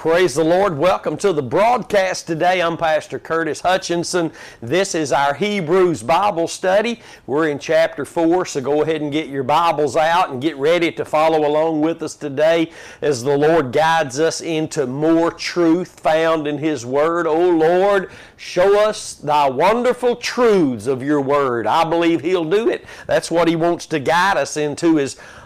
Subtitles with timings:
[0.00, 0.78] Praise the Lord.
[0.78, 2.62] Welcome to the broadcast today.
[2.62, 4.32] I'm Pastor Curtis Hutchinson.
[4.62, 7.02] This is our Hebrews Bible study.
[7.26, 10.90] We're in chapter 4, so go ahead and get your Bibles out and get ready
[10.92, 16.46] to follow along with us today as the Lord guides us into more truth found
[16.46, 17.26] in His Word.
[17.26, 21.66] Oh Lord, show us thy wonderful truths of your Word.
[21.66, 22.86] I believe He'll do it.
[23.06, 25.39] That's what He wants to guide us into is all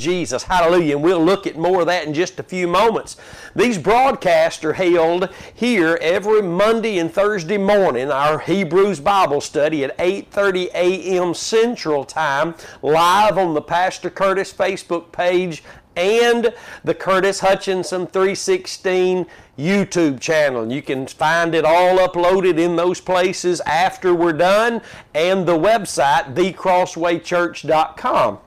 [0.00, 0.42] Jesus.
[0.42, 0.96] Hallelujah.
[0.96, 3.16] And we'll look at more of that in just a few moments.
[3.54, 9.96] These broadcasts are held here every Monday and Thursday morning, our Hebrews Bible study at
[9.98, 11.34] 8:30 a.m.
[11.34, 15.62] Central Time, live on the Pastor Curtis Facebook page
[15.96, 19.26] and the Curtis Hutchinson 316
[19.58, 20.72] YouTube channel.
[20.72, 24.80] You can find it all uploaded in those places after we're done
[25.14, 28.38] and the website thecrosswaychurch.com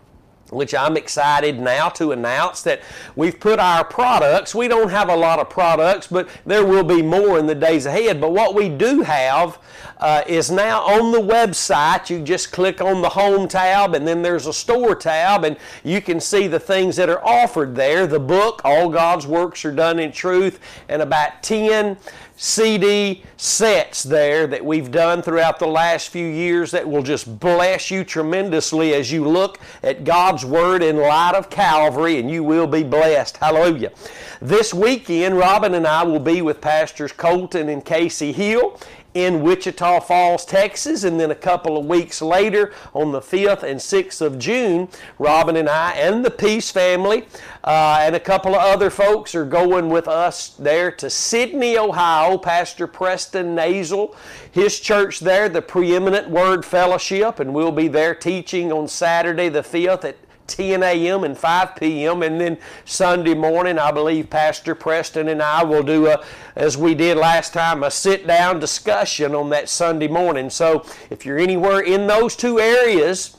[0.50, 2.82] which I'm excited now to announce that
[3.16, 7.02] we've put our products, we don't have a lot of products, but there will be
[7.02, 8.22] more in the days ahead.
[8.22, 9.60] But what we do have
[9.98, 12.10] uh, is now on the website.
[12.10, 16.02] You just click on the home tab and then there's a store tab and you
[16.02, 18.06] can see the things that are offered there.
[18.06, 21.98] The book, All God's Works Are Done in Truth, and about 10
[22.36, 27.92] CD sets there that we've done throughout the last few years that will just bless
[27.92, 32.68] you tremendously as you look at God's Word in light of Calvary, and you will
[32.68, 33.38] be blessed.
[33.38, 33.92] Hallelujah.
[34.42, 38.80] This weekend, Robin and I will be with Pastors Colton and Casey Hill
[39.14, 43.80] in Wichita Falls, Texas, and then a couple of weeks later, on the 5th and
[43.80, 44.88] 6th of June,
[45.20, 47.28] Robin and I and the Peace family
[47.64, 52.38] uh, and a couple of other folks are going with us there to Sidney, Ohio.
[52.38, 54.16] Pastor Preston Nazel,
[54.52, 59.62] his church there, the Preeminent Word Fellowship, and we'll be there teaching on Saturday the
[59.62, 61.24] 5th at 10 a.m.
[61.24, 62.24] and 5 p.m.
[62.24, 66.24] And then Sunday morning, I believe Pastor Preston and I will do a,
[66.56, 70.50] as we did last time, a sit down discussion on that Sunday morning.
[70.50, 73.38] So if you're anywhere in those two areas,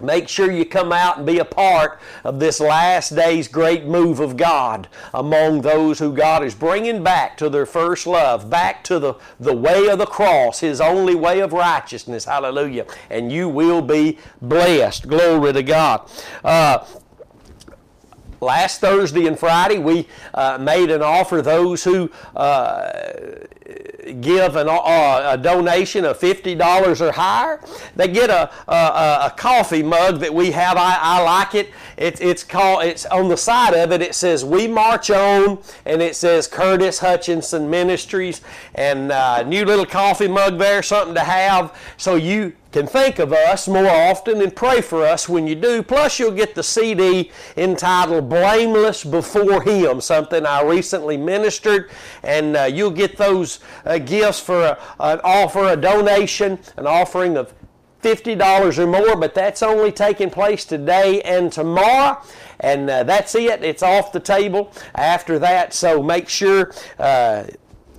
[0.00, 4.20] Make sure you come out and be a part of this last day's great move
[4.20, 8.98] of God among those who God is bringing back to their first love, back to
[8.98, 12.26] the, the way of the cross, His only way of righteousness.
[12.26, 12.86] Hallelujah.
[13.08, 15.08] And you will be blessed.
[15.08, 16.10] Glory to God.
[16.44, 16.84] Uh,
[18.46, 22.90] last Thursday and Friday, we uh, made an offer those who uh,
[24.20, 27.60] give an, uh, a donation of $50 or higher.
[27.96, 30.76] They get a, a, a coffee mug that we have.
[30.76, 31.70] I, I like it.
[31.96, 32.20] it.
[32.20, 36.14] It's called, it's on the side of it, it says We March On, and it
[36.14, 38.42] says Curtis Hutchinson Ministries,
[38.76, 41.76] and uh, new little coffee mug there, something to have.
[41.96, 45.82] So you can think of us more often and pray for us when you do.
[45.82, 51.88] Plus, you'll get the CD entitled Blameless Before Him, something I recently ministered,
[52.22, 57.38] and uh, you'll get those uh, gifts for a, an offer, a donation, an offering
[57.38, 57.54] of
[58.02, 62.20] $50 or more, but that's only taking place today and tomorrow.
[62.60, 63.64] And uh, that's it.
[63.64, 65.72] It's off the table after that.
[65.72, 67.44] So make sure uh,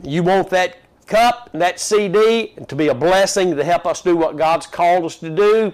[0.04, 4.16] you want that cup, and that CD, to be a blessing to help us do
[4.16, 5.74] what God's called us to do.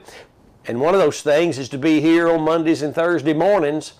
[0.66, 3.94] And one of those things is to be here on Mondays and Thursday mornings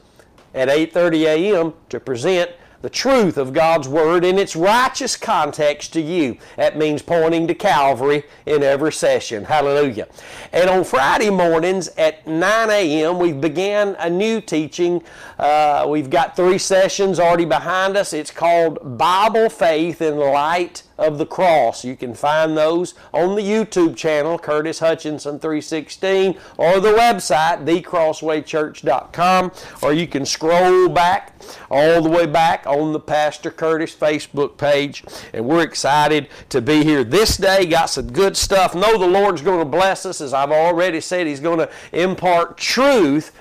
[0.54, 1.74] at 8:30 a.m.
[1.90, 2.52] to present
[2.84, 6.38] the truth of God's Word in its righteous context to you.
[6.58, 9.46] That means pointing to Calvary in every session.
[9.46, 10.10] Hallelujah.
[10.52, 15.02] And on Friday mornings at 9 a.m., we've began a new teaching.
[15.40, 18.12] Uh, we've got three sessions already behind us.
[18.12, 21.84] It's called Bible Faith in Light of the cross.
[21.84, 29.52] You can find those on the YouTube channel, Curtis Hutchinson 316, or the website, thecrosswaychurch.com,
[29.82, 31.34] or you can scroll back
[31.70, 35.04] all the way back on the Pastor Curtis Facebook page.
[35.34, 37.66] And we're excited to be here this day.
[37.66, 38.76] Got some good stuff.
[38.76, 40.22] Know the Lord's going to bless us.
[40.22, 43.32] As I've already said, He's going to impart truth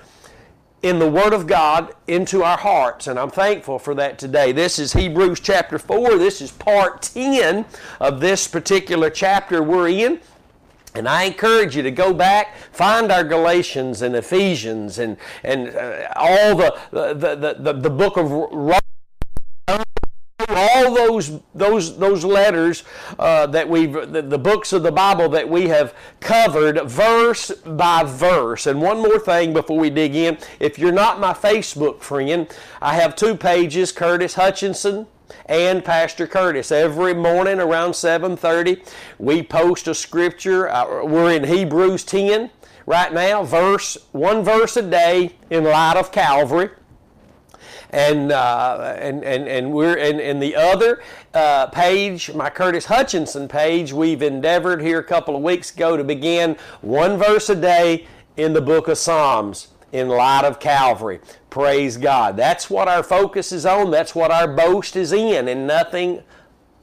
[0.83, 4.51] in the Word of God into our hearts, and I'm thankful for that today.
[4.51, 6.19] This is Hebrews chapter 4.
[6.19, 7.65] This is part 10
[8.01, 10.21] of this particular chapter we're in.
[10.95, 16.09] And I encourage you to go back, find our Galatians and Ephesians and, and uh,
[16.17, 18.82] all the, the, the, the, book of Romans
[20.49, 22.85] all those those those letters
[23.19, 28.03] uh, that we've the, the, books of the Bible that we have covered verse by
[28.05, 28.67] verse.
[28.67, 32.95] And one more thing before we dig in, if you're not my Facebook friend, I
[32.95, 35.07] have two pages: Curtis Hutchinson
[35.47, 36.71] and Pastor Curtis.
[36.71, 38.83] Every morning around 7:30,
[39.19, 40.69] we post a scripture.
[40.69, 42.51] Uh, we're in Hebrews 10
[42.87, 46.71] right now, verse one verse a day in light of Calvary.
[47.93, 51.03] And uh, and and and we're in, in the other
[51.35, 53.93] uh, page, my Curtis Hutchinson page.
[53.93, 58.07] We've endeavored here a couple of weeks ago to begin one verse a day
[58.37, 61.21] in the book of Psalms in light of Calvary.
[61.51, 62.37] Praise God.
[62.37, 63.91] That's what our focus is on.
[63.91, 66.23] That's what our boast is in, and nothing,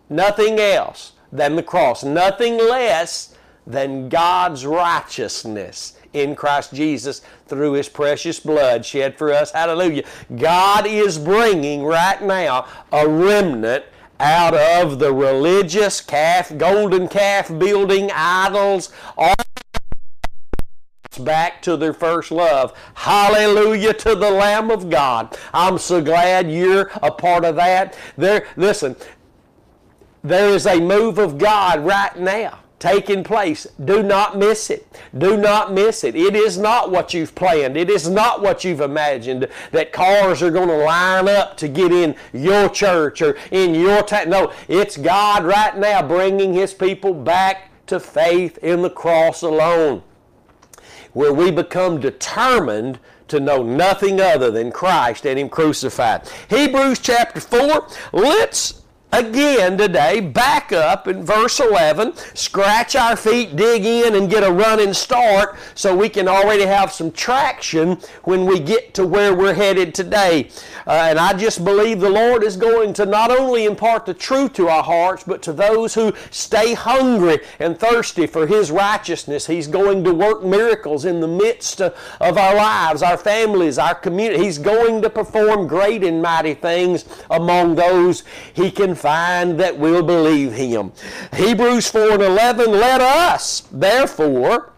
[0.10, 2.04] nothing else than the cross.
[2.04, 3.36] Nothing less
[3.66, 9.52] than God's righteousness in Christ Jesus through His precious blood shed for us.
[9.52, 10.04] Hallelujah.
[10.36, 13.86] God is bringing right now a remnant
[14.20, 19.34] out of the religious calf, golden calf building idols, all
[21.20, 22.74] back to their first love.
[22.94, 25.38] Hallelujah to the Lamb of God.
[25.54, 27.98] I'm so glad you're a part of that.
[28.18, 28.96] There, listen,
[30.24, 33.68] there is a move of God right now taking place.
[33.84, 34.88] Do not miss it.
[35.18, 36.16] Do not miss it.
[36.16, 37.78] It is not what you've planned.
[37.78, 41.92] It is not what you've imagined that cars are going to line up to get
[41.92, 44.30] in your church or in your town.
[44.30, 50.04] No, it's God right now bringing His people back to faith in the cross alone,
[51.14, 56.28] where we become determined to know nothing other than Christ and Him crucified.
[56.50, 58.79] Hebrews chapter 4, let's
[59.12, 64.52] again today, back up in verse 11, scratch our feet, dig in, and get a
[64.52, 69.54] running start so we can already have some traction when we get to where we're
[69.54, 70.50] headed today.
[70.86, 74.54] Uh, and I just believe the Lord is going to not only impart the truth
[74.54, 79.48] to our hearts, but to those who stay hungry and thirsty for His righteousness.
[79.48, 84.44] He's going to work miracles in the midst of our lives, our families, our community.
[84.44, 88.24] He's going to perform great and mighty things among those
[88.54, 90.92] He can find that will believe him.
[91.36, 94.74] Hebrews 4 and 11, let us, therefore,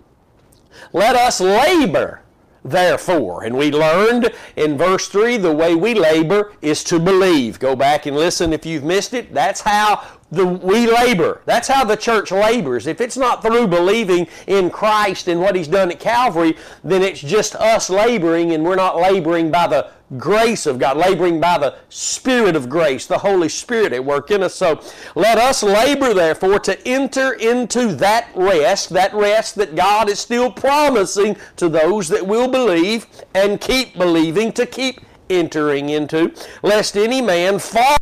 [0.94, 2.22] let us labor
[2.64, 3.44] therefore.
[3.44, 7.60] And we learned in verse 3 the way we labor is to believe.
[7.60, 9.34] Go back and listen if you've missed it.
[9.34, 11.42] That's how the, we labor.
[11.46, 12.88] That's how the church labors.
[12.88, 17.20] If it's not through believing in Christ and what He's done at Calvary, then it's
[17.20, 21.76] just us laboring and we're not laboring by the grace of God, laboring by the
[21.90, 24.56] Spirit of grace, the Holy Spirit at work in us.
[24.56, 24.82] So
[25.16, 30.52] let us labor, therefore, to enter into that rest, that rest that God is still
[30.52, 37.22] promising to those that will believe and keep believing, to keep entering into, lest any
[37.22, 37.98] man fall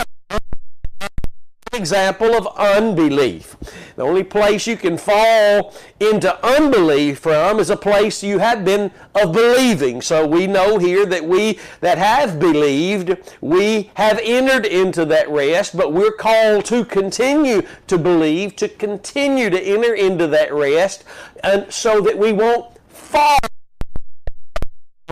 [1.74, 3.56] example of unbelief.
[3.95, 8.92] The only place you can fall into unbelief from is a place you have been
[9.16, 10.01] of believing.
[10.01, 15.75] So we know here that we that have believed, we have entered into that rest,
[15.75, 21.04] but we're called to continue to believe, to continue to enter into that rest,
[21.44, 23.39] and so that we won't fall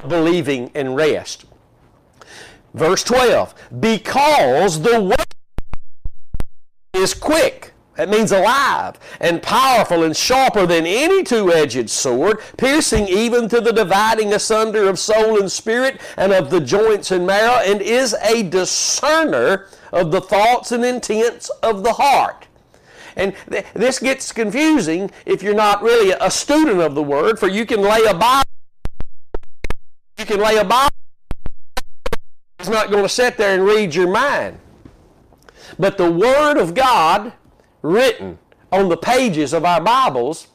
[0.08, 1.46] believing and rest.
[2.74, 5.16] Verse 12, because the way
[6.94, 7.74] is quick.
[7.96, 13.60] That means alive and powerful and sharper than any two edged sword, piercing even to
[13.60, 18.16] the dividing asunder of soul and spirit and of the joints and marrow, and is
[18.22, 22.46] a discerner of the thoughts and intents of the heart.
[23.16, 27.48] And th- this gets confusing if you're not really a student of the Word, for
[27.48, 28.48] you can lay a Bible.
[30.20, 30.94] You can lay a Bible.
[32.60, 34.60] It's not going to sit there and read your mind.
[35.78, 37.34] But the Word of God
[37.82, 38.40] written
[38.72, 40.48] on the pages of our Bibles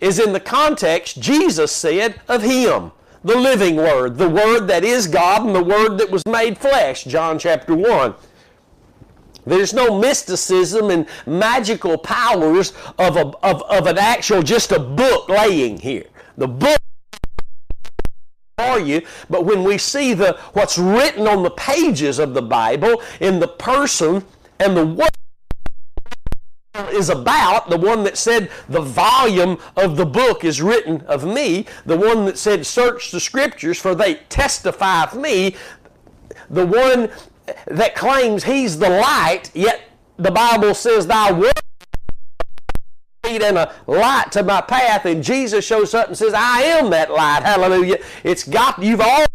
[0.00, 2.92] is in the context Jesus said of Him,
[3.24, 7.04] the living Word, the Word that is God and the Word that was made flesh,
[7.04, 8.14] John chapter 1.
[9.46, 15.28] There's no mysticism and magical powers of, a, of, of an actual, just a book
[15.28, 16.04] laying here.
[16.36, 16.78] The book
[18.58, 23.00] for you, but when we see the what's written on the pages of the Bible
[23.20, 24.24] in the person
[24.60, 25.08] and the one
[26.92, 31.66] is about, the one that said the volume of the book is written of me,
[31.86, 35.56] the one that said search the scriptures for they testify of me,
[36.50, 37.10] the one
[37.66, 39.82] that claims he's the light, yet
[40.18, 41.52] the Bible says thy word
[43.24, 47.10] and a light to my path, and Jesus shows up and says, I am that
[47.10, 47.42] light.
[47.42, 47.98] Hallelujah.
[48.24, 49.26] It's got you've all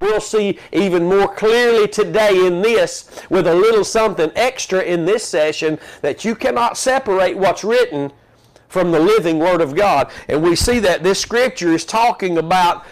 [0.00, 5.24] We'll see even more clearly today in this with a little something extra in this
[5.24, 8.10] session that you cannot separate what's written
[8.68, 10.10] from the living Word of God.
[10.26, 12.86] And we see that this scripture is talking about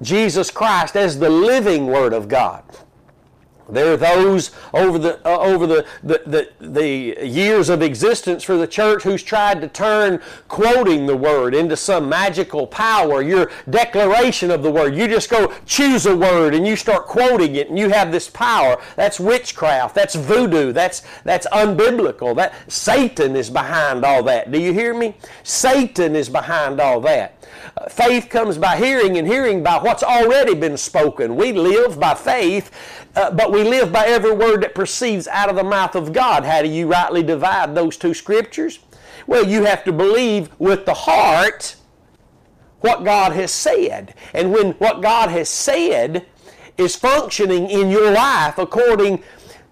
[0.00, 2.64] Jesus Christ as the living Word of God.
[3.72, 8.58] There are those over the uh, over the, the, the, the years of existence for
[8.58, 13.22] the church who's tried to turn quoting the word into some magical power.
[13.22, 14.94] Your declaration of the word.
[14.94, 18.28] You just go choose a word and you start quoting it and you have this
[18.28, 18.78] power.
[18.96, 19.94] That's witchcraft.
[19.94, 20.72] That's voodoo.
[20.72, 22.36] That's that's unbiblical.
[22.36, 24.52] That Satan is behind all that.
[24.52, 25.16] Do you hear me?
[25.44, 27.38] Satan is behind all that.
[27.76, 31.36] Uh, faith comes by hearing and hearing by what's already been spoken.
[31.36, 32.70] We live by faith
[33.14, 36.44] uh, but we live by every word that proceeds out of the mouth of God.
[36.44, 38.78] How do you rightly divide those two scriptures?
[39.26, 41.76] Well, you have to believe with the heart
[42.80, 44.14] what God has said.
[44.34, 46.26] And when what God has said
[46.76, 49.22] is functioning in your life according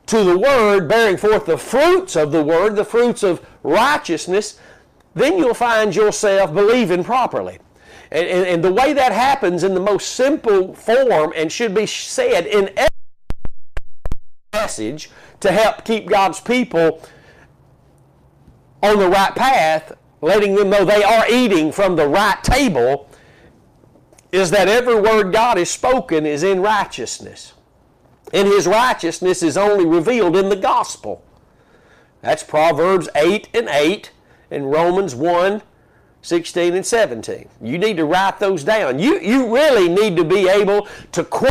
[0.06, 4.58] to the Word, bearing forth the fruits of the Word, the fruits of righteousness,
[5.14, 7.58] then you'll find yourself believing properly.
[8.10, 11.86] And, and, and the way that happens in the most simple form and should be
[11.86, 12.70] said in
[14.70, 15.10] message
[15.40, 17.02] to help keep God's people
[18.82, 23.10] on the right path, letting them know they are eating from the right table,
[24.30, 27.54] is that every word God has spoken is in righteousness.
[28.32, 31.24] And His righteousness is only revealed in the gospel.
[32.22, 34.12] That's Proverbs 8 and 8
[34.52, 35.62] and Romans 1
[36.22, 37.48] 16 and 17.
[37.62, 38.98] You need to write those down.
[38.98, 41.50] You, you really need to be able to quote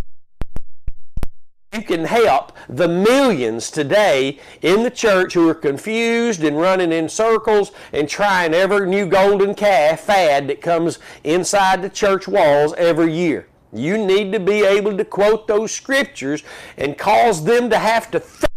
[1.79, 7.07] you can help the millions today in the church who are confused and running in
[7.07, 13.13] circles and trying every new golden calf fad that comes inside the church walls every
[13.13, 13.48] year.
[13.71, 16.43] You need to be able to quote those scriptures
[16.75, 18.50] and cause them to have to think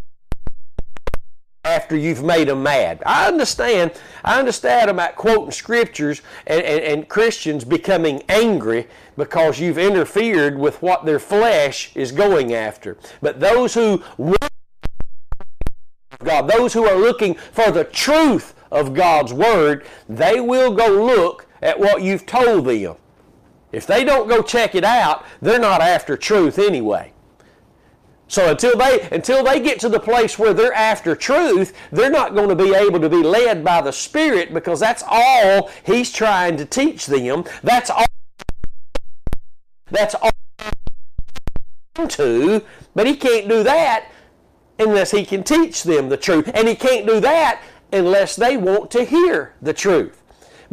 [1.63, 3.01] after you've made them mad.
[3.05, 3.91] I understand.
[4.23, 10.81] I understand about quoting scriptures and, and, and, Christians becoming angry because you've interfered with
[10.81, 12.97] what their flesh is going after.
[13.21, 14.03] But those who
[16.23, 21.47] God, those who are looking for the truth of God's Word, they will go look
[21.61, 22.95] at what you've told them.
[23.71, 27.12] If they don't go check it out, they're not after truth anyway.
[28.33, 32.33] So until they until they get to the place where they're after truth, they're not
[32.33, 36.57] going to be able to be led by the Spirit because that's all He's trying
[36.57, 37.43] to teach them.
[37.61, 38.07] That's all.
[39.91, 40.31] That's all.
[42.07, 42.63] To,
[42.95, 44.09] but He can't do that
[44.79, 47.61] unless He can teach them the truth, and He can't do that
[47.91, 50.22] unless they want to hear the truth.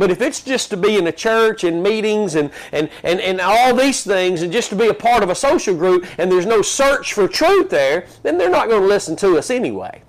[0.01, 3.39] But if it's just to be in a church and meetings and, and, and, and
[3.39, 6.47] all these things and just to be a part of a social group and there's
[6.47, 10.01] no search for truth there, then they're not going to listen to us anyway.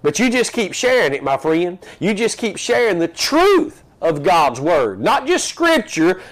[0.00, 1.78] But you just keep sharing it, my friend.
[2.00, 4.98] You just keep sharing the truth of God's Word.
[4.98, 6.22] Not just Scripture,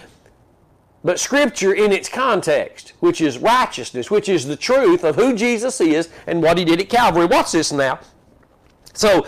[1.04, 5.82] but Scripture in its context, which is righteousness, which is the truth of who Jesus
[5.82, 7.26] is and what He did at Calvary.
[7.26, 8.00] Watch this now.
[8.94, 9.26] So,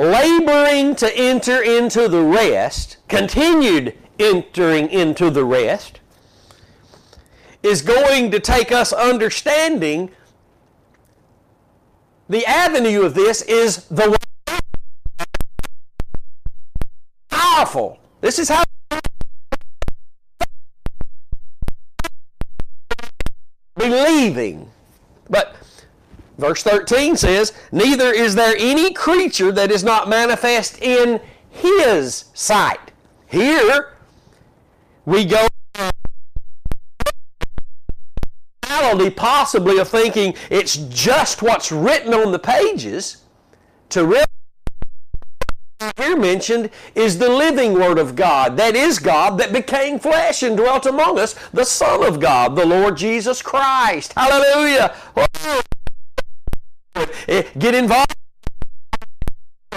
[0.00, 6.00] laboring to enter into the rest, continued entering into the rest,
[7.62, 10.10] is going to take us understanding
[12.30, 14.16] the avenue of this is the
[17.28, 17.98] powerful.
[18.20, 18.62] This is how
[23.76, 24.70] believing.
[25.28, 25.56] But
[26.40, 31.20] Verse 13 says, Neither is there any creature that is not manifest in
[31.50, 32.92] his sight.
[33.26, 33.94] Here,
[35.04, 35.46] we go
[39.20, 43.24] possibly of thinking it's just what's written on the pages
[43.90, 44.24] to really
[45.96, 48.58] here mentioned is the living Word of God.
[48.58, 52.66] That is God that became flesh and dwelt among us, the Son of God, the
[52.66, 54.12] Lord Jesus Christ.
[54.12, 54.94] Hallelujah.
[55.16, 55.60] Oh,
[56.94, 58.19] Eh, get involved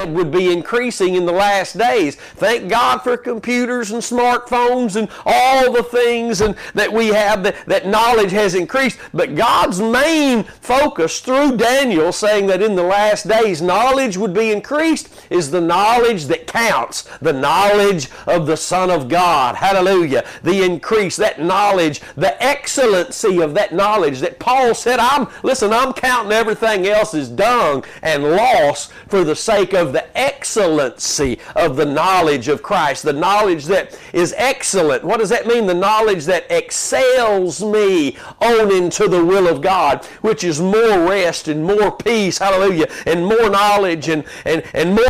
[0.07, 2.15] would be increasing in the last days.
[2.15, 7.65] Thank God for computers and smartphones and all the things and that we have that,
[7.65, 8.99] that knowledge has increased.
[9.13, 14.51] But God's main focus through Daniel saying that in the last days knowledge would be
[14.51, 19.55] increased is the knowledge that counts, the knowledge of the Son of God.
[19.55, 20.25] Hallelujah.
[20.43, 25.93] The increase, that knowledge, the excellency of that knowledge that Paul said, I'm listen, I'm
[25.93, 31.85] counting everything else as dung and loss for the sake of the excellency of the
[31.85, 35.03] knowledge of Christ, the knowledge that is excellent.
[35.03, 35.67] What does that mean?
[35.67, 41.47] The knowledge that excels me on into the will of God, which is more rest
[41.47, 45.05] and more peace, hallelujah, and more knowledge and, and, and more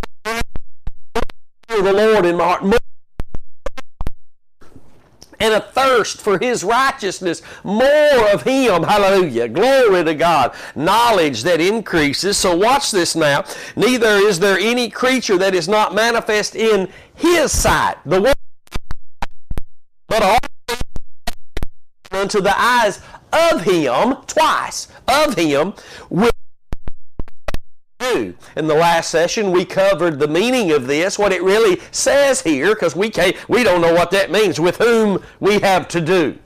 [1.70, 2.64] the Lord in my heart.
[2.64, 2.83] More
[5.44, 8.82] and a thirst for his righteousness, more of him.
[8.82, 9.50] Hallelujah.
[9.50, 10.56] Glory to God.
[10.74, 12.38] Knowledge that increases.
[12.38, 13.44] So watch this now.
[13.76, 17.98] Neither is there any creature that is not manifest in his sight.
[18.06, 18.34] The
[20.08, 20.38] but all
[22.12, 23.02] unto the eyes
[23.34, 25.74] of him, twice, of him,
[28.04, 28.36] do.
[28.56, 32.74] In the last session, we covered the meaning of this, what it really says here,
[32.74, 34.60] because we can't, we don't know what that means.
[34.60, 36.38] With whom we have to do.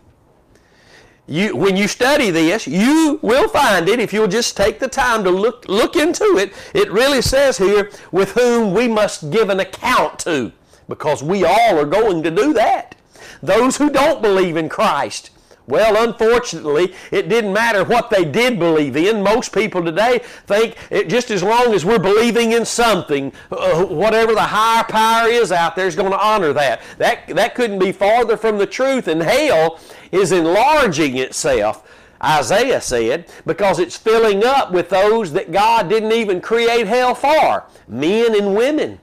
[1.30, 5.26] You, when you study this, you will find it if you'll just take the time
[5.26, 6.54] to look look into it.
[6.74, 10.54] It really says here, with whom we must give an account to,
[10.88, 12.96] because we all are going to do that.
[13.44, 15.32] Those who don't believe in Christ,
[15.68, 19.22] well, unfortunately, it didn't matter what they did believe in.
[19.22, 24.34] Most people today think it, just as long as we're believing in something, uh, whatever
[24.34, 26.82] the higher power is out there is going to honor that.
[26.98, 29.10] That, that couldn't be farther from the truth.
[29.10, 29.80] And hell
[30.12, 31.84] is enlarging itself.
[32.24, 37.66] Isaiah said, because it's filling up with those that God didn't even create hell for
[37.88, 39.00] men and women.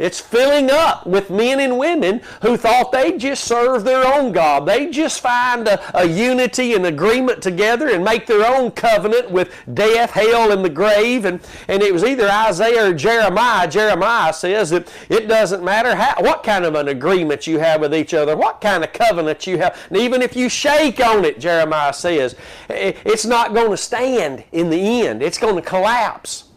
[0.00, 4.64] It's filling up with men and women who thought they'd just serve their own God.
[4.66, 9.54] They'd just find a, a unity and agreement together and make their own covenant with
[9.74, 11.26] death, hell, and the grave.
[11.26, 11.38] And,
[11.68, 13.68] and it was either Isaiah or Jeremiah.
[13.68, 17.94] Jeremiah says that it doesn't matter how, what kind of an agreement you have with
[17.94, 19.78] each other, what kind of covenant you have.
[19.90, 22.36] And even if you shake on it, Jeremiah says,
[22.70, 25.22] it's not going to stand in the end.
[25.22, 26.49] It's going to collapse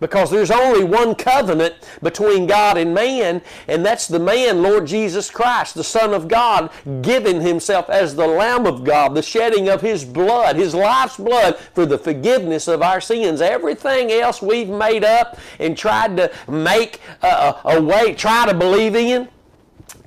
[0.00, 5.30] because there's only one covenant between God and man, and that's the man, Lord Jesus
[5.30, 6.70] Christ, the Son of God,
[7.02, 11.56] giving himself as the Lamb of God, the shedding of his blood, his life's blood,
[11.58, 13.40] for the forgiveness of our sins.
[13.40, 18.96] Everything else we've made up and tried to make a, a way, try to believe
[18.96, 19.28] in,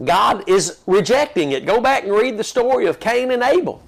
[0.04, 1.66] God is rejecting it.
[1.66, 3.82] Go back and read the story of Cain and Abel.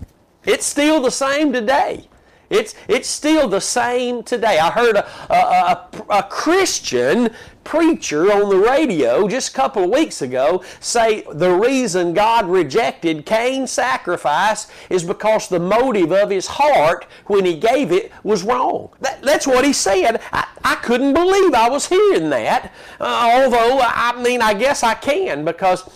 [0.46, 2.08] It's still the same today.
[2.50, 4.60] It's, it's still the same today.
[4.60, 7.30] I heard a, a, a, a, Christian
[7.64, 13.26] preacher on the radio just a couple of weeks ago say the reason God rejected
[13.26, 18.90] Cain's sacrifice is because the motive of his heart when he gave it was wrong.
[19.02, 20.22] That, that's what he said.
[20.32, 24.94] I, I couldn't believe I was hearing that, uh, although I mean, I guess I
[24.94, 25.90] can because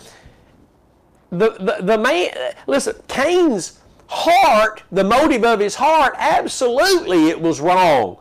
[1.30, 2.30] the, the, the man,
[2.66, 3.79] listen, Cain's
[4.10, 8.18] heart, the motive of his heart, absolutely it was wrong.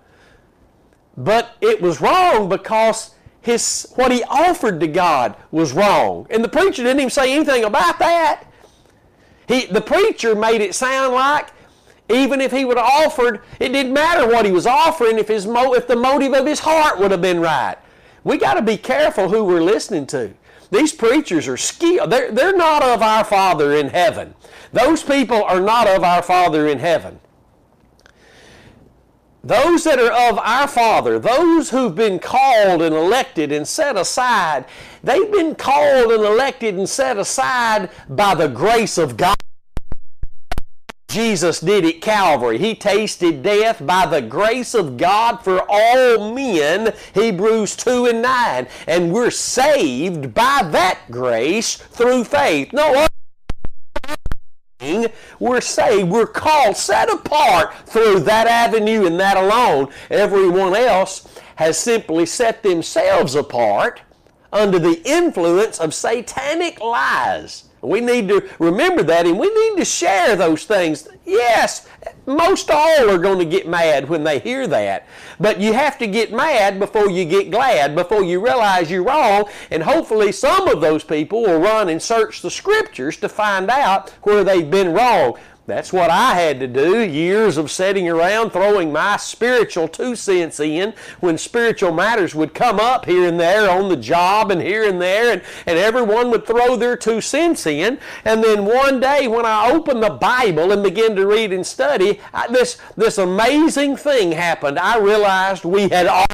[1.17, 6.27] But it was wrong because his what he offered to God was wrong.
[6.29, 8.43] And the preacher didn't even say anything about that.
[9.47, 11.49] He, the preacher made it sound like
[12.09, 15.45] even if he would have offered, it didn't matter what he was offering if, his
[15.45, 17.77] mo- if the motive of his heart would have been right.
[18.23, 20.33] We got to be careful who we're listening to.
[20.71, 22.11] These preachers are skilled.
[22.11, 24.35] They're, they're not of our Father in heaven.
[24.71, 27.19] Those people are not of our Father in heaven.
[29.43, 34.65] Those that are of our Father, those who've been called and elected and set aside,
[35.01, 39.35] they've been called and elected and set aside by the grace of God.
[41.09, 42.59] Jesus did at Calvary.
[42.59, 48.67] He tasted death by the grace of God for all men, Hebrews 2 and 9.
[48.87, 52.71] And we're saved by that grace through faith.
[52.71, 53.07] No
[55.39, 59.91] we're saved, we're called, set apart through that avenue and that alone.
[60.09, 64.01] Everyone else has simply set themselves apart
[64.53, 67.68] under the influence of satanic lies.
[67.81, 71.07] We need to remember that and we need to share those things.
[71.25, 71.87] Yes,
[72.25, 75.07] most all are going to get mad when they hear that.
[75.39, 79.49] But you have to get mad before you get glad, before you realize you're wrong.
[79.71, 84.09] And hopefully, some of those people will run and search the scriptures to find out
[84.23, 85.37] where they've been wrong.
[85.69, 86.99] That's what I had to do.
[86.99, 92.79] Years of sitting around throwing my spiritual two cents in when spiritual matters would come
[92.79, 96.45] up here and there on the job and here and there, and, and everyone would
[96.47, 97.99] throw their two cents in.
[98.25, 102.19] And then one day when I opened the Bible and began to read and study,
[102.33, 104.79] I, this, this amazing thing happened.
[104.79, 106.25] I realized we had all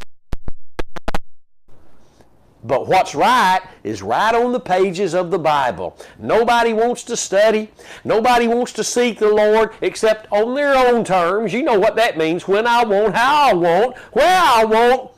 [2.65, 5.95] but what's right is right on the pages of the Bible.
[6.17, 7.69] Nobody wants to study.
[8.04, 11.54] Nobody wants to seek the Lord except on their own terms.
[11.54, 12.47] You know what that means.
[12.47, 15.12] When I want, how I want, where I want,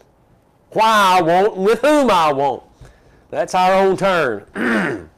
[0.72, 2.64] why I want, and with whom I want.
[3.30, 4.46] That's our own turn.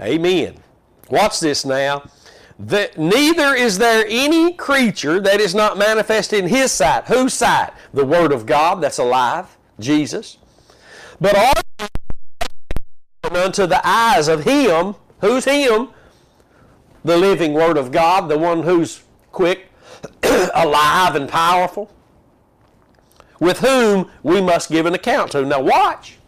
[0.00, 0.56] Amen.
[1.10, 2.10] Watch this now.
[2.58, 7.04] That neither is there any creature that is not manifested in his sight.
[7.04, 7.72] Whose sight?
[7.94, 10.38] The Word of God that's alive, Jesus
[11.20, 11.52] but all
[13.36, 15.88] unto the eyes of him Who's Him?
[17.04, 19.02] The living Word of God, the one who's
[19.32, 19.70] quick,
[20.54, 21.90] alive, and powerful,
[23.38, 25.44] with whom we must give an account to.
[25.44, 26.18] Now, watch.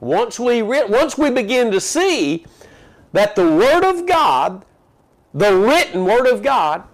[0.00, 2.46] Once we, re- once we begin to see
[3.12, 4.64] that the Word of God,
[5.34, 6.84] the written Word of God,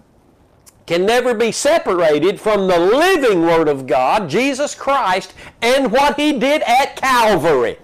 [0.87, 6.39] can never be separated from the living Word of God, Jesus Christ, and what He
[6.39, 7.79] did at Calvary.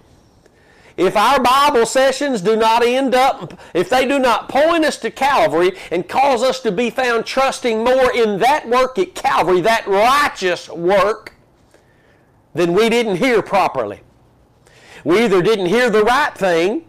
[0.96, 5.10] If our Bible sessions do not end up, if they do not point us to
[5.10, 9.86] Calvary and cause us to be found trusting more in that work at Calvary, that
[9.86, 11.34] righteous work,
[12.54, 14.00] then we didn't hear properly.
[15.04, 16.84] We either didn't hear the right thing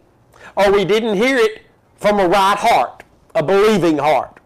[0.56, 1.64] or we didn't hear it
[1.96, 4.40] from a right heart, a believing heart,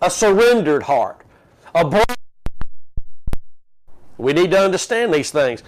[0.00, 1.24] a surrendered heart,
[1.74, 2.04] a
[4.18, 5.62] we need to understand these things.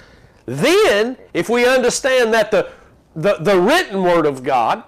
[0.44, 2.70] Then, if we understand that the,
[3.16, 4.82] the, the written Word of God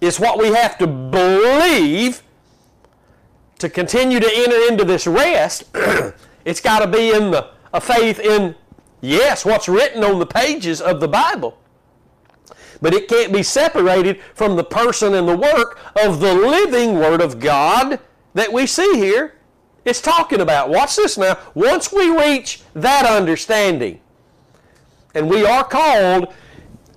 [0.00, 2.22] is what we have to believe
[3.58, 5.64] to continue to enter into this rest,
[6.44, 8.54] it's got to be in the a faith in
[9.00, 11.58] Yes, what's written on the pages of the Bible.
[12.80, 17.20] But it can't be separated from the person and the work of the living Word
[17.20, 18.00] of God
[18.36, 19.34] that we see here.
[19.86, 20.68] It's talking about.
[20.68, 21.38] Watch this now.
[21.54, 24.00] Once we reach that understanding,
[25.14, 26.34] and we are called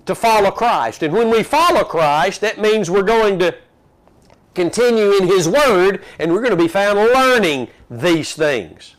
[0.04, 1.02] to follow Christ.
[1.02, 3.56] And when we follow Christ, that means we're going to
[4.54, 8.96] continue in His Word and we're going to be found learning these things.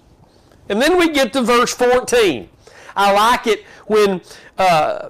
[0.67, 2.49] And then we get to verse 14.
[2.95, 4.21] I like it when
[4.57, 5.09] uh,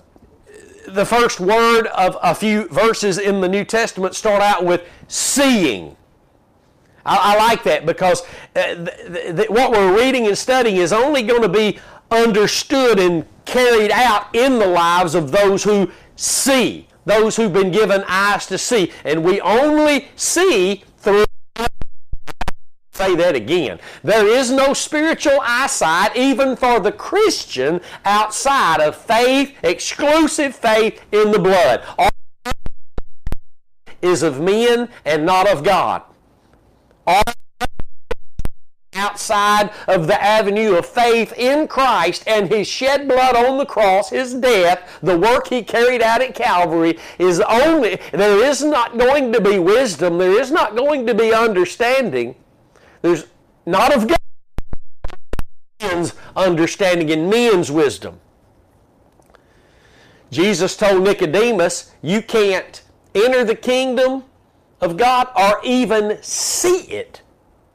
[0.88, 5.96] the first word of a few verses in the New Testament start out with seeing.
[7.06, 8.22] I, I like that because
[8.56, 13.26] uh, th- th- what we're reading and studying is only going to be understood and
[13.46, 18.58] carried out in the lives of those who see, those who've been given eyes to
[18.58, 18.92] see.
[19.04, 21.26] And we only see through
[22.94, 23.80] say that again.
[24.04, 31.32] There is no spiritual eyesight, even for the Christian, outside of faith, exclusive faith in
[31.32, 31.84] the blood.
[31.98, 32.12] All
[34.02, 36.04] is of men and not of God.
[37.12, 37.24] All
[38.94, 44.10] outside of the avenue of faith in Christ and His shed blood on the cross,
[44.10, 49.32] His death, the work He carried out at Calvary is only, there is not going
[49.34, 52.36] to be wisdom, there is not going to be understanding
[53.02, 53.26] there's
[53.66, 54.18] not of God,
[55.82, 58.20] men's understanding and men's wisdom.
[60.30, 62.82] Jesus told Nicodemus, you can't
[63.14, 64.24] enter the kingdom
[64.82, 67.22] of God or even see it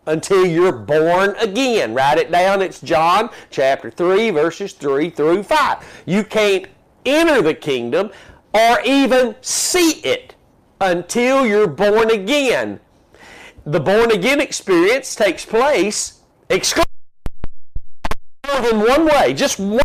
[0.06, 1.94] until you're born again.
[1.94, 2.62] Write it down.
[2.62, 6.02] It's John chapter 3, verses 3 through 5.
[6.06, 6.66] You can't
[7.04, 8.10] enter the kingdom
[8.52, 10.34] or even see it
[10.80, 12.80] until you're born again
[13.66, 16.86] the born again experience takes place exclusively
[18.62, 19.80] than one way, just one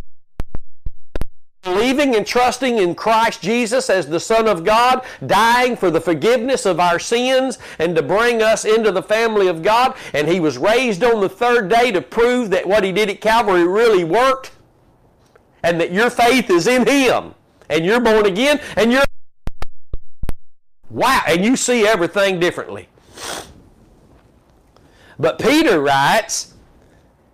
[1.62, 6.66] believing and trusting in Christ Jesus as the Son of God, dying for the forgiveness
[6.66, 9.96] of our sins and to bring us into the family of God.
[10.14, 13.22] And He was raised on the third day to prove that what He did at
[13.22, 14.52] Calvary really worked
[15.64, 17.36] and that your faith is in Him
[17.70, 19.04] and you're born again and you're.
[20.90, 22.90] Wow, and you see everything differently.
[25.18, 26.51] But Peter writes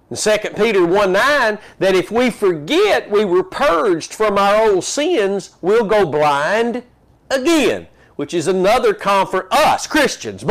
[0.09, 4.83] in 2 Peter 1 9 that if we forget we were purged from our old
[4.83, 6.83] sins, we'll go blind
[7.29, 10.45] again, which is another comfort, us Christians.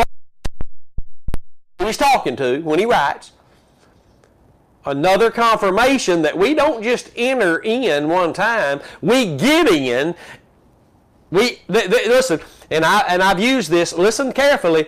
[1.79, 3.33] He's talking to when he writes
[4.87, 10.15] another confirmation that we don't just enter in one time, we get in.
[11.31, 12.41] We th- th- listen,
[12.71, 13.93] and I and I've used this.
[13.93, 14.87] Listen carefully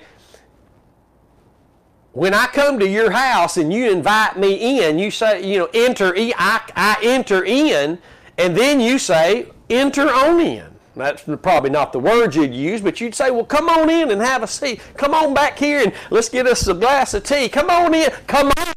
[2.19, 5.69] when I come to your house and you invite me in, you say, you know,
[5.73, 8.01] enter, I, I enter in,
[8.37, 10.67] and then you say, enter on in.
[10.97, 14.21] That's probably not the words you'd use, but you'd say, well, come on in and
[14.21, 14.81] have a seat.
[14.97, 17.49] Come on back here and let's get us a glass of tea.
[17.49, 18.11] Come on in.
[18.27, 18.75] Come on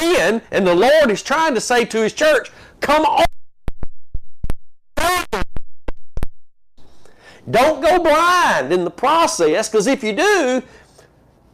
[0.00, 0.40] in.
[0.50, 2.50] And the Lord is trying to say to His church,
[2.80, 3.26] come on.
[7.50, 10.62] Don't go blind in the process, because if you do,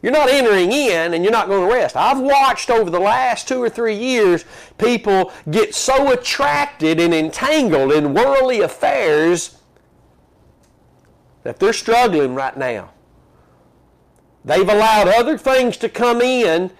[0.01, 1.95] you're not entering in and you're not going to rest.
[1.95, 4.45] I've watched over the last two or three years
[4.77, 9.57] people get so attracted and entangled in worldly affairs
[11.43, 12.91] that they're struggling right now.
[14.45, 16.71] They've allowed other things to come in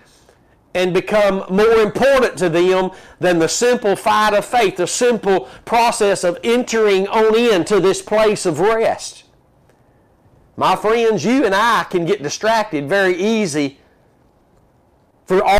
[0.74, 6.24] and become more important to them than the simple fight of faith, the simple process
[6.24, 9.24] of entering on in to this place of rest.
[10.60, 13.80] My friends, you and I can get distracted very easy
[15.26, 15.60] for all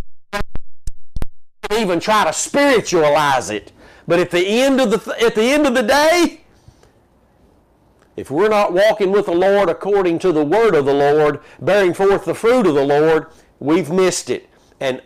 [1.72, 3.72] even try to spiritualize it.
[4.10, 6.42] But at the end of the at the end of the day,
[8.18, 11.94] if we're not walking with the Lord according to the word of the Lord, bearing
[11.94, 13.28] forth the fruit of the Lord,
[13.62, 14.50] we've missed it.
[14.82, 15.02] And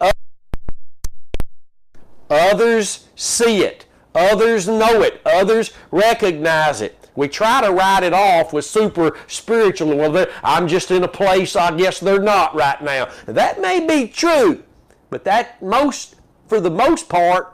[2.32, 3.86] others see it.
[4.16, 5.22] Others know it.
[5.24, 7.03] Others recognize it.
[7.16, 9.96] We try to write it off with super spiritual.
[9.96, 13.10] Well, I'm just in a place I guess they're not right now.
[13.26, 14.64] That may be true,
[15.10, 16.16] but that most,
[16.48, 17.54] for the most part,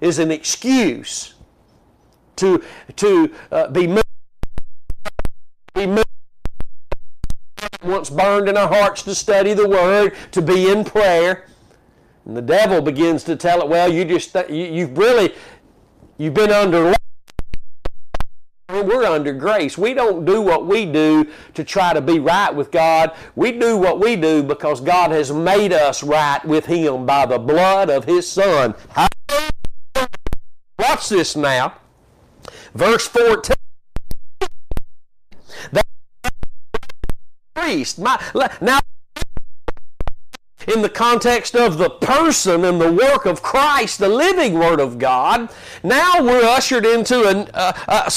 [0.00, 1.34] is an excuse
[2.36, 2.62] to
[2.96, 4.04] to uh, be moved,
[5.74, 6.06] be moved
[7.82, 11.46] once burned in our hearts to study the Word, to be in prayer.
[12.24, 15.34] And the devil begins to tell it, well, you just, you, you've really,
[16.18, 16.94] you've been under
[18.82, 19.76] we're under grace.
[19.78, 23.12] We don't do what we do to try to be right with God.
[23.36, 27.38] We do what we do because God has made us right with Him by the
[27.38, 28.74] blood of His Son.
[30.78, 31.74] Watch this now.
[32.74, 33.56] Verse 14.
[35.72, 35.86] That
[37.54, 37.98] priest.
[37.98, 38.20] My,
[38.60, 38.80] now,
[40.66, 44.98] in the context of the person and the work of Christ, the living Word of
[44.98, 45.48] God,
[45.82, 48.10] now we're ushered into an, uh, uh,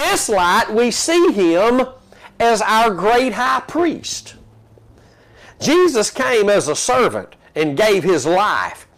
[0.00, 1.86] this light, we see him
[2.38, 4.34] as our great high priest.
[5.60, 8.88] Jesus came as a servant and gave his life.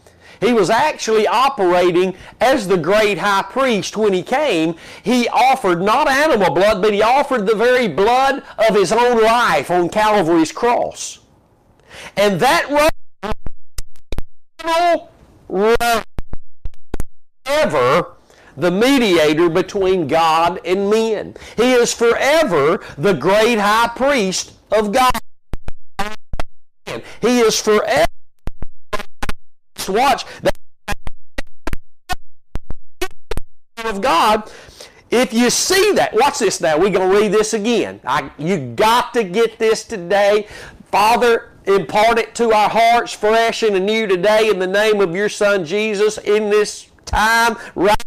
[0.40, 4.74] He was actually operating as the great high priest when he came.
[5.02, 9.70] He offered not animal blood, but he offered the very blood of his own life
[9.70, 11.20] on Calvary's cross.
[12.16, 12.68] And that
[17.46, 18.16] ever
[18.62, 21.34] the mediator between God and men.
[21.56, 25.12] He is forever the great high priest of God.
[27.20, 28.06] He is forever.
[29.88, 30.56] Watch that
[33.84, 34.50] of God.
[35.10, 36.78] If you see that, watch this now.
[36.78, 38.00] We're going to read this again.
[38.06, 40.46] I, you got to get this today.
[40.92, 45.28] Father, impart it to our hearts fresh and anew today in the name of your
[45.28, 48.01] Son Jesus in this time right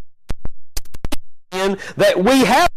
[1.97, 2.69] that we have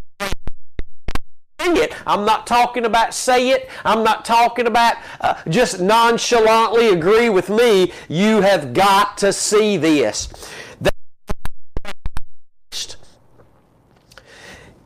[1.61, 1.93] it.
[2.07, 3.69] I'm not talking about say it.
[3.85, 7.93] I'm not talking about uh, just nonchalantly agree with me.
[8.09, 10.29] You have got to see this.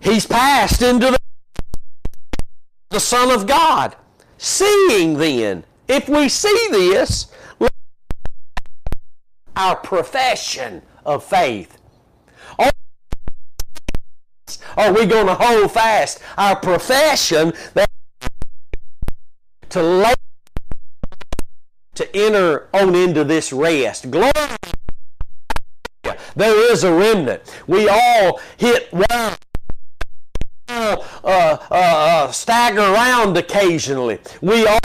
[0.00, 1.18] He's passed into the,
[2.90, 3.94] the Son of God.
[4.36, 7.28] Seeing then, if we see this,
[9.54, 11.78] our profession of faith
[14.76, 17.88] are we going to hold fast our profession that
[19.70, 20.14] to lay,
[21.94, 24.10] to enter on into this rest?
[24.10, 24.32] Glory.
[26.34, 27.42] There is a remnant.
[27.66, 29.36] We all hit one.
[30.68, 34.18] Uh, uh, uh, stagger around occasionally.
[34.40, 34.78] We all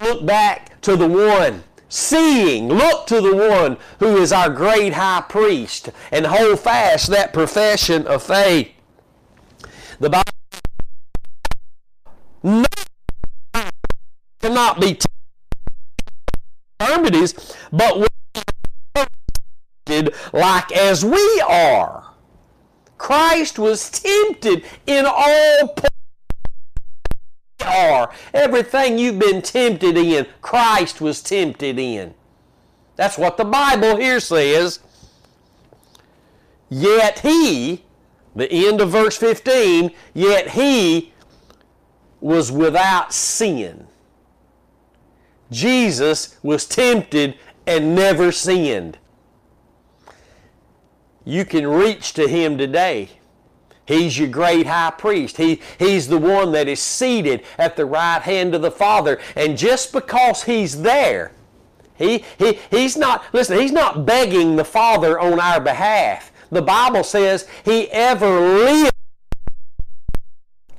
[0.00, 5.24] look back to the one seeing, look to the one who is our great high
[5.28, 8.70] priest and hold fast that profession of faith.
[10.00, 10.22] The Bible
[14.40, 14.98] cannot be
[16.80, 18.08] infirmities, but
[20.32, 22.04] like as we are.
[22.98, 25.87] Christ was tempted in all points
[27.68, 28.10] are.
[28.32, 32.14] Everything you've been tempted in, Christ was tempted in.
[32.96, 34.80] That's what the Bible here says.
[36.68, 37.84] Yet he,
[38.34, 41.12] the end of verse 15, yet he
[42.20, 43.86] was without sin.
[45.50, 48.98] Jesus was tempted and never sinned.
[51.24, 53.17] You can reach to him today
[53.88, 55.38] He's your great high priest.
[55.38, 59.18] He, he's the one that is seated at the right hand of the Father.
[59.34, 61.32] And just because He's there,
[61.96, 66.30] he, he, he's not, listen, He's not begging the Father on our behalf.
[66.50, 68.92] The Bible says He ever lives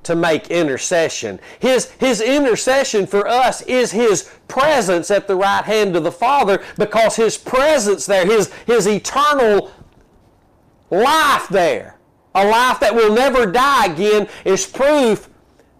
[0.03, 1.39] to make intercession.
[1.57, 6.61] His, his intercession for us is His presence at the right hand of the Father
[6.77, 9.71] because His presence there, His, his eternal
[10.91, 11.98] life there
[12.35, 15.29] a life that will never die again is proof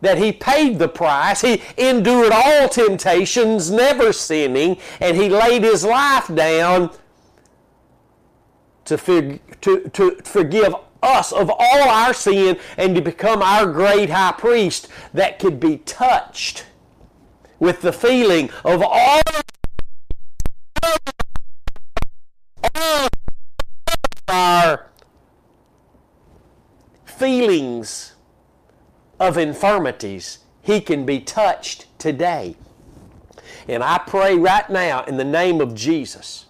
[0.02, 1.42] that he paid the price.
[1.42, 6.92] He endured all temptations, never sinning, and he laid his life down
[8.86, 8.98] to,
[9.62, 14.88] to, to forgive us of all our sin and to become our great high priest
[15.14, 16.66] that could be touched
[17.60, 19.22] with the feeling of all
[24.28, 24.89] our
[27.20, 28.14] feelings
[29.20, 32.56] of infirmities, he can be touched today.
[33.68, 36.46] And I pray right now in the name of Jesus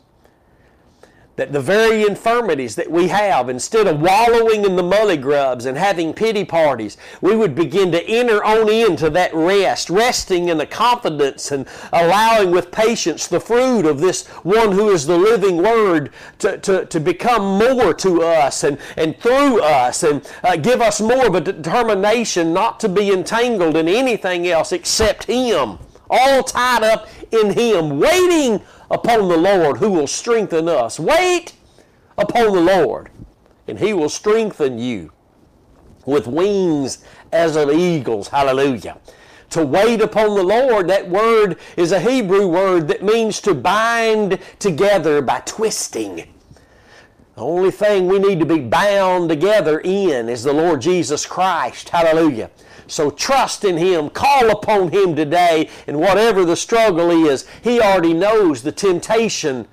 [1.39, 5.77] that the very infirmities that we have, instead of wallowing in the mully grubs and
[5.77, 10.65] having pity parties, we would begin to enter on into that rest, resting in the
[10.65, 16.11] confidence and allowing with patience the fruit of this one who is the living Word
[16.39, 20.99] to, to, to become more to us and, and through us and uh, give us
[20.99, 26.83] more of a determination not to be entangled in anything else except Him, all tied
[26.83, 30.99] up in Him, waiting upon the Lord who will strengthen us.
[30.99, 31.53] Wait
[32.17, 33.09] upon the Lord,
[33.67, 35.11] and He will strengthen you
[36.05, 38.27] with wings as of eagles.
[38.27, 38.97] Hallelujah.
[39.51, 44.39] To wait upon the Lord, that word is a Hebrew word that means to bind
[44.59, 46.17] together by twisting.
[47.35, 51.89] The only thing we need to be bound together in is the Lord Jesus Christ.
[51.89, 52.51] Hallelujah.
[52.89, 54.09] So trust in Him.
[54.09, 55.69] Call upon Him today.
[55.87, 59.67] And whatever the struggle is, He already knows the temptation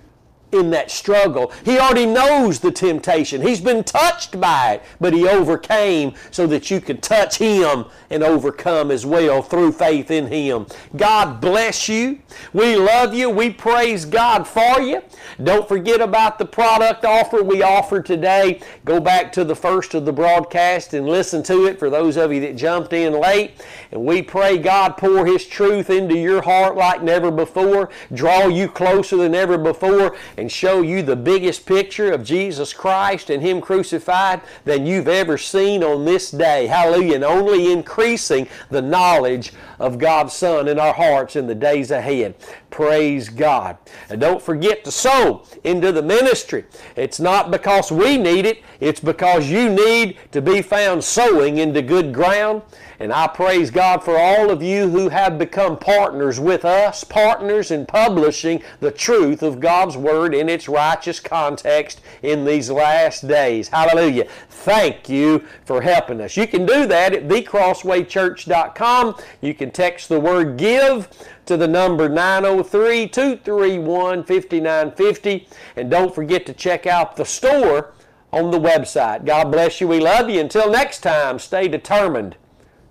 [0.59, 1.53] in that struggle.
[1.65, 3.43] He already knows the temptation.
[3.43, 8.23] He's been touched by it, but he overcame so that you could touch him and
[8.23, 10.67] overcome as well through faith in him.
[10.97, 12.21] God bless you.
[12.53, 13.31] We love you.
[13.31, 15.03] We praise God for you.
[15.43, 18.61] Don't forget about the product offer we offered today.
[18.85, 22.33] Go back to the first of the broadcast and listen to it for those of
[22.33, 23.53] you that jumped in late.
[23.93, 28.69] And we pray God pour his truth into your heart like never before, draw you
[28.69, 30.17] closer than ever before
[30.47, 35.37] and show you the biggest picture of Jesus Christ and Him crucified than you've ever
[35.37, 36.69] seen on this day.
[36.69, 37.17] Hallelujah.
[37.17, 42.37] And only increasing the knowledge of God's Son in our hearts in the days ahead.
[42.71, 43.77] Praise God.
[44.09, 46.65] And don't forget to sow into the ministry.
[46.95, 51.83] It's not because we need it, it's because you need to be found sowing into
[51.83, 52.63] good ground.
[52.99, 57.71] And I praise God for all of you who have become partners with us, partners
[57.71, 63.69] in publishing the truth of God's Word in its righteous context in these last days.
[63.69, 64.27] Hallelujah.
[64.49, 66.37] Thank you for helping us.
[66.37, 69.17] You can do that at thecrosswaychurch.com.
[69.41, 71.09] You can text the word give
[71.47, 75.49] to the number 903 231 5950.
[75.77, 77.93] And don't forget to check out the store
[78.33, 79.25] on the website.
[79.25, 79.89] God bless you.
[79.89, 80.41] We love you.
[80.41, 82.37] Until next time, stay determined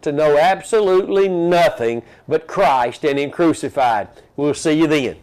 [0.06, 4.08] to know absolutely nothing but Christ and Him crucified.
[4.38, 5.18] We'll see you then.